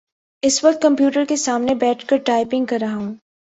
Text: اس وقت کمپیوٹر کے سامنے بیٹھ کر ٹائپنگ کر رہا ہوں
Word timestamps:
اس 0.43 0.63
وقت 0.63 0.81
کمپیوٹر 0.81 1.25
کے 1.25 1.35
سامنے 1.35 1.75
بیٹھ 1.75 2.05
کر 2.05 2.17
ٹائپنگ 2.25 2.65
کر 2.65 2.77
رہا 2.81 2.95
ہوں 2.95 3.13